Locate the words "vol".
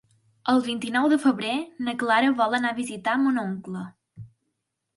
2.41-2.57